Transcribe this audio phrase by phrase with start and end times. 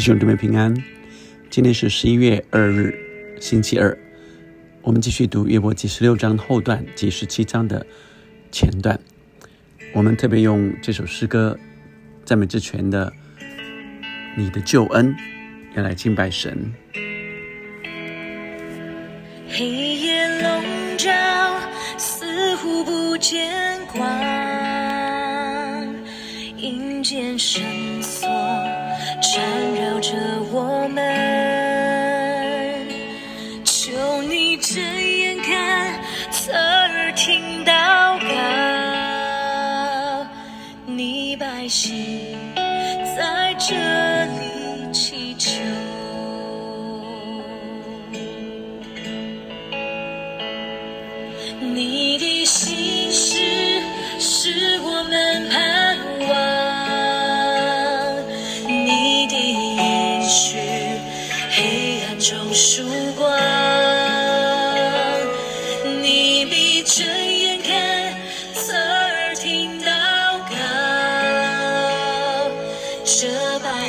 [0.00, 0.74] 弟兄姊妹平安，
[1.50, 2.98] 今天是十一月二日，
[3.38, 3.94] 星期二。
[4.80, 7.84] 我们继续读约伯记十六章后段及十七章的
[8.50, 8.98] 前段。
[9.92, 11.54] 我们特别用这首诗歌
[12.24, 13.12] 赞美之泉的
[14.38, 15.14] “你的救恩”
[15.76, 16.72] 要来敬拜神。
[19.50, 20.62] 黑夜笼
[20.96, 21.10] 罩，
[21.98, 24.08] 似乎不见光，
[26.56, 27.89] 阴间绳索缠绕着
[30.60, 31.29] 我们，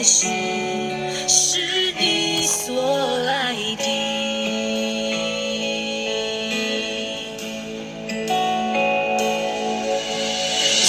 [0.02, 0.31] 这百姓
[1.27, 1.59] 是
[1.99, 2.81] 你所
[3.27, 3.83] 爱的。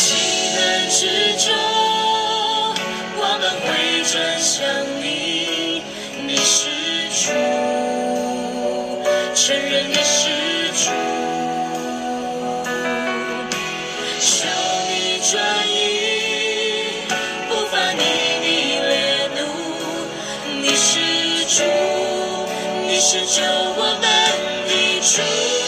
[0.09, 0.17] 危
[0.57, 1.01] 难之
[1.37, 1.53] 中，
[3.19, 3.69] 我们会
[4.11, 4.65] 转向
[5.03, 5.05] 你，
[6.27, 6.71] 你是
[7.13, 7.29] 主，
[9.35, 10.21] 承认你是
[10.73, 10.89] 主，
[23.05, 24.03] 是救我们
[24.69, 25.63] 的主。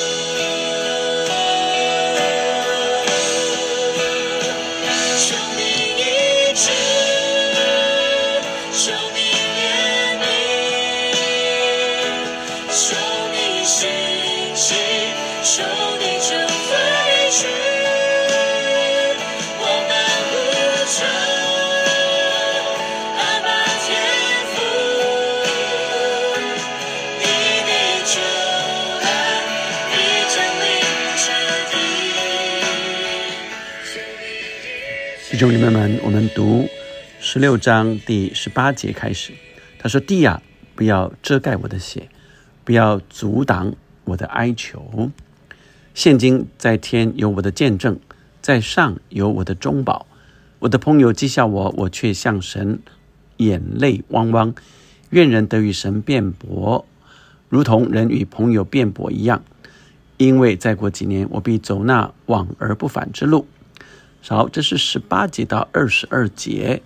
[15.57, 15.63] 求
[16.01, 16.04] 你
[35.34, 36.64] 弟兄姊妹们，我们读
[37.18, 39.33] 十六章第十八节开始。
[39.80, 40.40] 他说：“地啊，
[40.77, 42.08] 不要遮盖我的血，
[42.62, 43.74] 不要阻挡
[44.05, 45.11] 我的哀求。
[45.92, 47.98] 现今在天有我的见证，
[48.40, 50.06] 在上有我的中保。
[50.61, 52.78] 我的朋友讥笑我，我却向神
[53.39, 54.55] 眼泪汪汪。
[55.11, 56.86] 愿人得与神辩驳，
[57.48, 59.42] 如同人与朋友辩驳一样。
[60.16, 63.48] 因为再过几年，我必走那往而不返之路。”
[64.27, 66.83] 好，这是十八节到二十二节，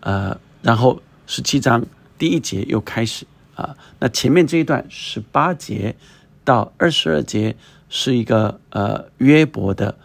[0.00, 1.86] 呃，然后十七章
[2.18, 3.76] 第一节又开始啊。
[4.00, 5.94] 那前面这一段十八节
[6.44, 7.54] 到二十二节
[7.88, 9.96] 是一个呃约伯的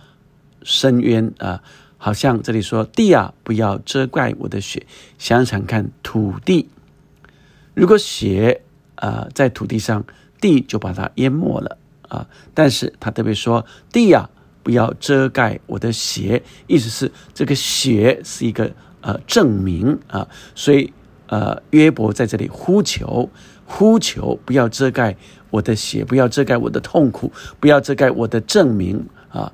[0.61, 1.63] 深渊啊，
[1.97, 4.85] 好像这里说地啊，不要遮盖我的血。
[5.17, 6.69] 想想看，土地
[7.73, 8.61] 如果血
[8.95, 10.05] 呃在土地上，
[10.39, 12.27] 地就把它淹没了啊。
[12.53, 14.29] 但是他特别说地呀、
[14.67, 18.69] 不要遮盖我的血，意思是这个血是一个
[18.99, 20.91] 呃证明啊，所以
[21.27, 23.29] 呃约伯在这里呼求
[23.65, 25.15] 呼求，不要遮盖
[25.51, 29.49] 我的血，不要遮盖我的痛苦，不要遮盖我的证明啊，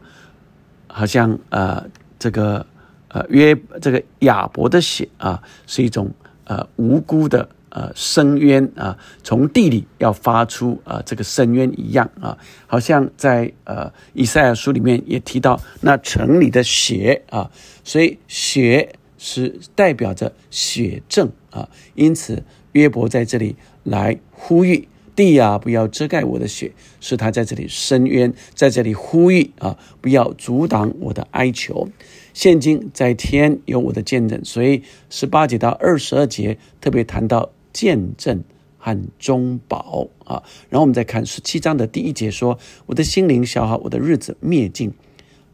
[0.88, 1.85] 好像呃
[2.18, 2.66] 这个
[3.09, 6.12] 呃约这个亚伯的血啊是一种
[6.45, 7.47] 呃无辜的。
[7.75, 17.50] 呃，深渊啊，从地里要发出啊，这个深渊一样啊，好像在呃以赛亚书里面也提到那城里的血啊，
[17.83, 31.89] 所以血是代表着血证啊，因此约伯在这里来呼吁地啊，不要遮盖我的血，是他在这里深渊，在这里呼吁啊，不要阻挡我的哀求。
[32.36, 37.50] 现今在天有我的见证，所以十八节到二十二节特别谈到。
[37.74, 38.44] 见证
[38.78, 44.94] 和中保啊，然后我们再看十七章的第一节说：“我的心灵消耗，我的日子灭尽，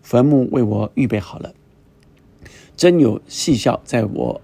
[0.04, 1.54] 坟墓为我预备好了。
[2.76, 4.42] 真有戏笑在我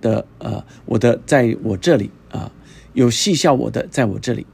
[0.00, 2.52] 的呃，我的在我这里啊，
[2.92, 4.46] 有戏笑我的在我这里，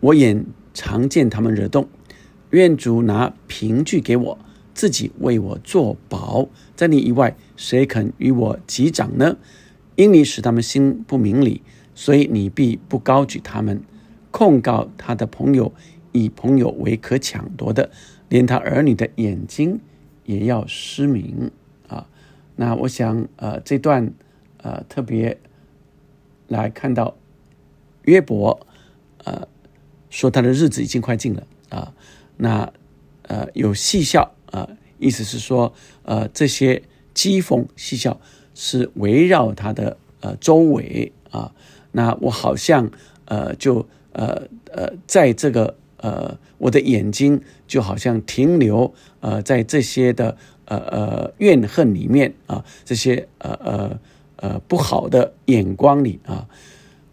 [0.00, 1.88] 我眼常见他们惹动。
[2.50, 4.38] 愿主拿凭据给我，
[4.74, 6.48] 自己为我作保。
[6.74, 9.36] 在你以外，谁肯与我击掌呢？”
[9.96, 11.62] 因你使他们心不明理，
[11.94, 13.82] 所以你必不高举他们，
[14.30, 15.72] 控告他的朋友，
[16.12, 17.90] 以朋友为可抢夺的，
[18.28, 19.80] 连他儿女的眼睛
[20.24, 21.50] 也要失明
[21.88, 22.08] 啊！
[22.56, 24.12] 那我想，呃，这段
[24.58, 25.38] 呃特别
[26.48, 27.16] 来看到
[28.04, 28.66] 约伯，
[29.24, 29.46] 呃，
[30.08, 31.94] 说他的日子已经快尽了啊，
[32.36, 32.72] 那
[33.22, 34.68] 呃有戏笑啊，
[34.98, 35.74] 意思是说，
[36.04, 36.82] 呃，这些
[37.14, 38.20] 讥讽戏笑
[38.62, 41.50] 是围绕他的呃周围啊，
[41.90, 42.88] 那我好像
[43.24, 50.36] 呃就呃呃在这个呃我的眼睛就好像停留呃在这些的
[50.66, 53.98] 呃呃怨恨里面啊，这些呃呃。
[54.42, 56.48] 呃，不好的眼光里啊，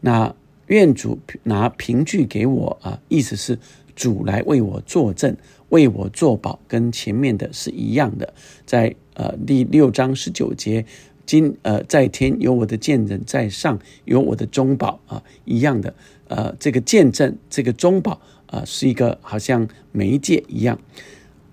[0.02, 0.34] 那
[0.66, 3.60] 愿主拿凭据给我啊，意思是
[3.96, 5.38] 主来为我作证，
[5.70, 8.34] 为我作保，跟前面的是一样的。
[8.66, 10.84] 在呃第六章十九节，
[11.30, 15.94] 今呃在天有我的见证，在上有我的中保啊，一样的。
[16.28, 20.80] 呃，这个见证，这个中保啊，是一个好像媒介一样。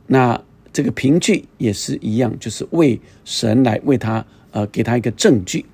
[0.07, 0.43] 那
[0.73, 4.25] 这个凭据也是一样，就是为神来为他。
[4.53, 5.67] 呃，给他一个证据。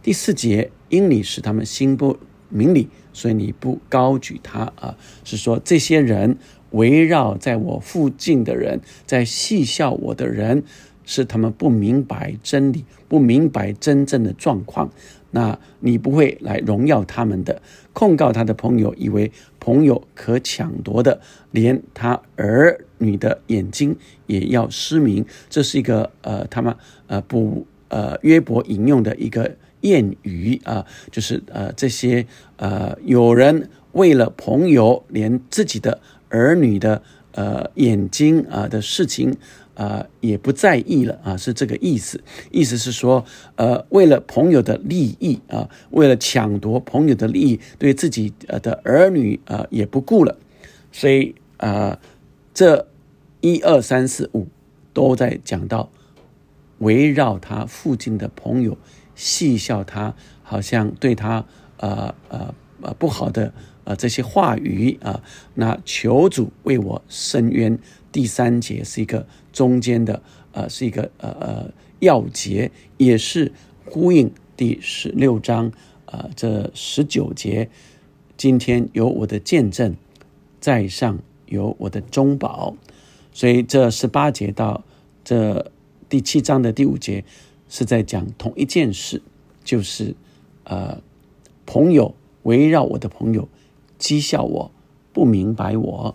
[0.00, 2.16] 第四节，因你使他们心不
[2.48, 6.38] 明理，所以你不高举他啊，是说这些人
[6.70, 10.62] 围绕在我附近的人，在戏笑我的人，
[11.08, 14.88] 是他们不明白真理，不明白真正的状况。
[15.30, 17.60] 那你不会来荣耀他们的，
[17.92, 21.20] 控告他的朋友，以为朋友可抢夺的，
[21.50, 23.96] 连他儿女的眼睛
[24.26, 25.24] 也要失明。
[25.48, 26.74] 这是一个呃，他们
[27.06, 27.66] 呃不。
[27.90, 29.50] 呃，约伯引用的一个
[29.80, 32.26] 谚语啊，就是呃，这些
[32.58, 37.02] 呃，有人为了朋友，连自己的儿女的
[37.38, 39.36] 呃眼睛啊的事情
[39.74, 42.20] 啊也不在意了啊，是这个意思。
[42.50, 43.24] 意思是说，
[43.54, 50.36] 呃，为了朋友的利益啊，为了抢夺朋友的利益，对自己呃的儿女啊也不顾了。
[50.90, 51.98] 所以啊，
[52.52, 52.88] 这
[53.40, 54.48] 一二三四五
[54.92, 55.88] 都在讲到。
[56.80, 58.78] 围绕他附近的朋友
[59.16, 60.14] 戏笑他，
[60.44, 61.44] 好像对他
[61.78, 63.52] 呃呃呃不好的
[63.88, 65.22] 呃这些话语啊，
[65.54, 67.78] 那求主为我伸冤。
[68.12, 73.50] 第三节是一个中间的呃是一个呃呃要节，也是
[73.86, 75.72] 呼应第十六章
[76.04, 77.70] 呃这十九节。
[78.36, 79.96] 今天有我的见证
[80.60, 82.76] 在上，有我的中保，
[83.32, 84.84] 所以这十八节到
[85.24, 85.72] 这。
[86.10, 87.22] 第七章的第五节
[87.68, 89.20] 是在讲同一件事，
[89.62, 90.14] 就是
[90.64, 91.02] 呃，
[91.66, 92.14] 朋友
[92.44, 93.46] 围绕我的朋友
[93.98, 94.70] 讥笑我，
[95.12, 96.14] 不明白我，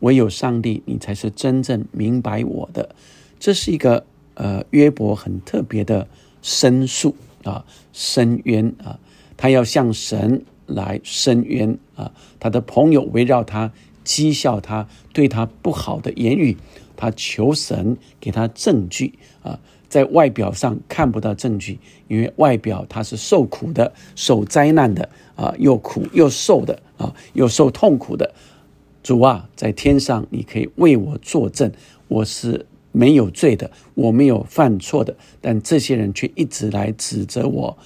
[0.00, 2.94] 唯有上帝，你才是真正明白我的。
[3.38, 4.04] 这是一个
[4.34, 6.08] 呃约伯很特别的
[6.42, 7.14] 申诉
[7.44, 8.98] 啊，申冤啊，
[9.36, 13.72] 他要向神来申冤啊，他的朋友围绕他
[14.04, 16.56] 讥笑他，对他不好的言语。
[16.94, 19.58] 他求神给他证据啊，
[19.88, 28.32] 在外表上看不到证据，因为外表他是受苦的、受灾难的啊，又苦又受的啊，又受痛苦的。
[29.02, 31.72] 主啊，在天上你可以为我作证，
[32.08, 37.76] 我是没有罪的，我没有犯错的，但这些人却一直来指责我，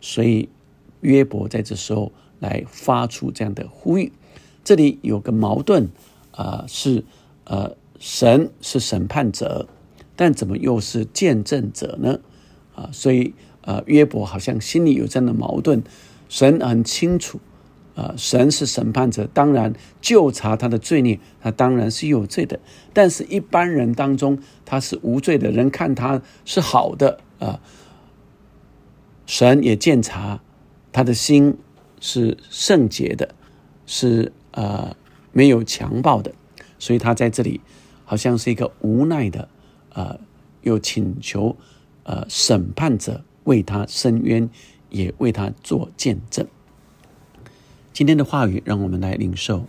[0.00, 0.48] 所以
[1.00, 4.12] 约伯在这时候来发出这样的呼吁。
[4.62, 5.88] 这里有个矛盾
[6.32, 7.04] 啊，是
[7.44, 7.74] 呃。
[8.02, 9.68] 神是审判者，
[10.16, 12.18] 但怎么又是见证者呢？
[12.74, 15.82] 啊，所以呃，约伯好像心里有这样的矛盾。
[16.30, 17.38] 神很清楚，
[17.94, 22.58] 啊，神是审判者，当然就查他的罪孽，他当然是有罪的。
[22.92, 27.60] 但是，一般人当中他是无罪的，人看他是好的啊。
[29.26, 30.40] 神也鉴察
[30.92, 31.56] 他的心
[32.00, 33.34] 是圣洁的，
[33.86, 34.96] 是呃
[35.32, 36.32] 没有强暴的，
[36.78, 37.60] 所以他在这里。
[38.02, 39.48] 好像是一个无奈的，
[39.90, 40.18] 呃，
[40.62, 41.56] 又请求，
[42.02, 44.50] 呃，审判者为他伸冤，
[44.88, 46.44] 也为他做见证。
[47.92, 49.66] 今天的话语，让我们来领受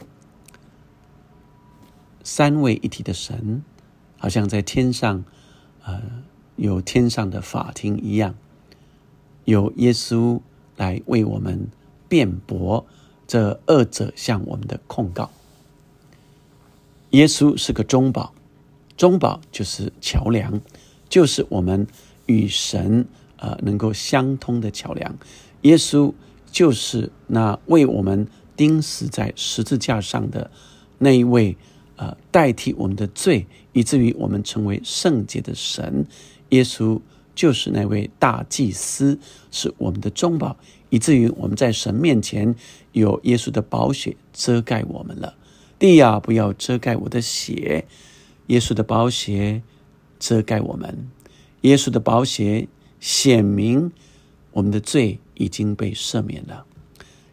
[2.24, 3.64] 三位一体的神，
[4.18, 5.26] 好像在天上，
[5.84, 6.02] 呃，
[6.56, 8.36] 有天上的法庭一样，
[9.46, 10.40] 有耶稣
[10.78, 11.68] 来为我们
[12.08, 12.86] 辩驳
[13.28, 15.32] 这二者向我们的控告。
[17.10, 18.34] 耶稣是个中保，
[18.96, 20.62] 中保就是桥梁，
[21.10, 21.86] 就是我们
[22.28, 23.06] 与神
[23.38, 25.18] 呃能够相通的桥梁。
[25.64, 26.14] 耶稣
[26.52, 30.52] 就是那为我们钉死在十字架上的
[31.00, 31.56] 那一位，
[31.96, 36.06] 呃，代替我们的罪，以至于我们成为圣洁的神。
[36.50, 37.00] 耶稣
[37.34, 39.18] 就是那位大祭司，
[39.50, 40.58] 是我们的中保，
[40.90, 42.54] 以至于我们在神面前
[42.92, 45.36] 有耶稣的宝血遮盖我们了。
[45.80, 47.88] 地呀，不要遮盖我的血，
[48.48, 49.64] 耶稣的宝血
[50.20, 51.10] 遮盖我们。
[51.62, 52.68] 耶稣的宝血
[53.00, 53.92] 显明
[54.52, 56.66] 我们的罪已经被赦免了。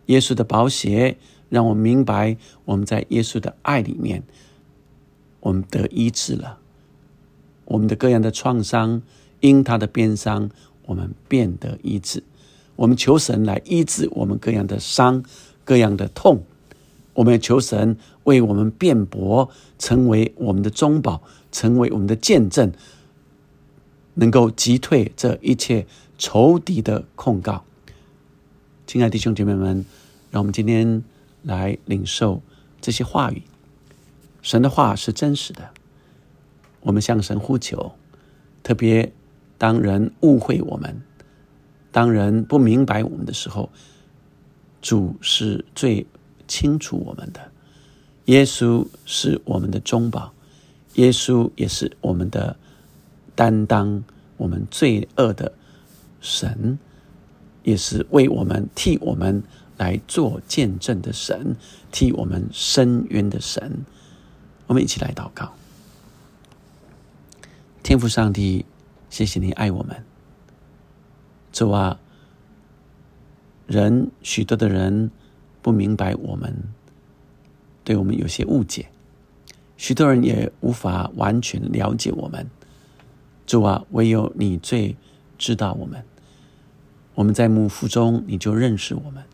[0.06, 1.16] 耶稣的宝血
[1.48, 4.22] 让我们明白，我们在耶稣的爱里面，
[5.40, 6.58] 我们得医治了。
[7.64, 9.02] 我们的各样的创伤，
[9.40, 10.50] 因他的鞭伤，
[10.86, 12.22] 我们变得医治。
[12.76, 15.22] 我们求神来医治我们各样的伤、
[15.64, 16.44] 各样的痛。
[17.14, 22.72] 我们求神为我们辩驳，成为我们的中保，成为我们的见证，
[24.14, 25.84] 能够击退这一切
[26.18, 27.64] 仇敌的控告。
[28.86, 29.86] 亲爱的弟兄姐妹们，
[30.30, 31.02] 让我们今天
[31.42, 32.42] 来领受
[32.80, 33.42] 这些话语。
[34.42, 35.70] 神的话是真实的。
[36.80, 37.92] 我们向神呼求，
[38.62, 39.12] 特别
[39.58, 41.02] 当人误会我们，
[41.92, 43.70] 当人不明白我们的时候，
[44.80, 46.06] 主是最
[46.46, 47.52] 清楚我们的。
[48.26, 50.32] 耶稣是我们的中保，
[50.94, 52.56] 耶稣也是我们的
[53.34, 54.04] 担当，
[54.36, 55.52] 我们罪恶的
[56.28, 56.78] 神，
[57.62, 59.42] 也是为我们替我们
[59.78, 61.56] 来做见证的神，
[61.90, 63.84] 替我们伸冤的神。
[64.66, 65.54] 我们一起来祷告。
[67.82, 68.66] 天父上帝，
[69.08, 70.04] 谢谢你爱我们。
[71.50, 71.98] 主啊，
[73.66, 75.10] 人许多的人
[75.62, 76.54] 不明白我们，
[77.82, 78.90] 对我们有些误解，
[79.78, 82.46] 许多人也无法完全了解我们。
[83.46, 84.94] 主啊，唯有你最
[85.38, 86.04] 知道我们。
[87.18, 89.24] 我们在母腹中你就认识我们。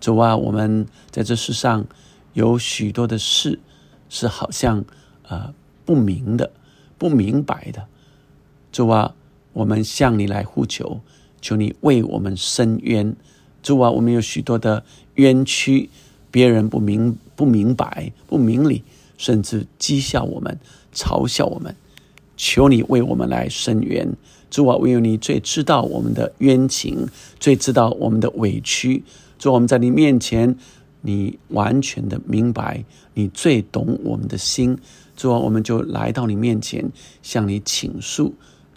[0.00, 1.84] 主啊，我们在这世上
[2.32, 3.60] 有许多的事
[4.08, 4.82] 是好像
[5.28, 5.52] 呃
[5.84, 6.50] 不明的。
[6.96, 7.86] 不明白的
[8.72, 9.14] 主啊，
[9.52, 11.02] 我们向你来呼求，
[11.42, 13.14] 求你为我们伸冤。
[13.62, 14.82] 主啊，我们有许多的
[15.16, 15.90] 冤屈，
[16.30, 18.82] 别人不明不明白不明理，
[19.18, 20.58] 甚至讥笑我们、
[20.94, 21.76] 嘲笑我们。
[22.34, 24.16] 求你为我们来伸冤。
[24.54, 27.08] 主啊，唯有你最知道我们的冤情，
[27.40, 29.02] 最知道我们的委屈。
[29.36, 30.56] 主啊，我们在你面前，
[31.00, 32.84] 你完全的明白，
[33.14, 34.78] 你最懂我们的心。
[35.16, 36.88] 主啊，我们就来到你面前，
[37.20, 38.32] 向你倾诉。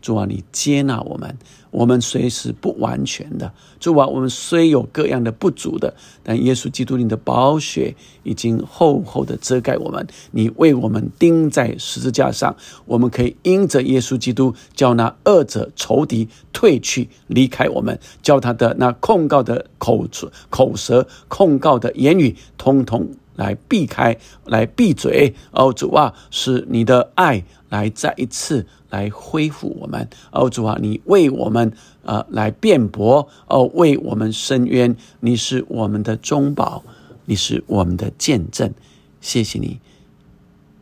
[0.08, 1.38] 主啊，你接纳我们，
[1.70, 3.52] 我们虽是不完全的。
[3.78, 10.08] 主啊，我们虽有各样的不足的，但耶稣基督你的宝血已经厚厚的遮盖我们。
[10.32, 20.08] 你为我们钉在十字架上，我们可以因着耶稣基督，叫那恶者仇敌退去，离开我们，叫他的那控告的口
[20.50, 23.10] 口舌控告的言语，通通。
[23.38, 36.84] 来避开，来闭嘴哦，主啊，是你的爱来再一次来恢复我们哦，主啊，你为我们呃来辩驳哦，为我们伸冤，你是我们的中保，
[37.26, 38.74] 你是我们的见证，
[39.20, 39.80] 谢谢你，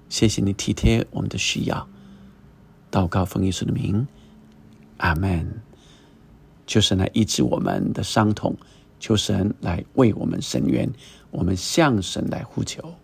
[0.09, 1.87] 谢谢你体贴我们的需要，
[2.91, 4.07] 祷告奉耶稣的名，
[4.97, 5.61] 阿门。
[6.67, 8.55] 求神来医治我们的伤痛，
[8.99, 10.91] 求神来为我们伸冤。
[11.29, 12.95] 我们向神来呼求。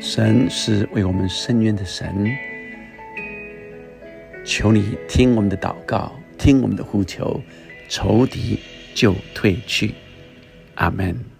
[0.00, 2.30] 神是为我们伸冤的神，
[4.44, 7.40] 求你听我们的祷告，听我们的呼求，
[7.88, 8.58] 仇敌
[8.94, 9.94] 就退去。
[10.74, 11.35] 阿门。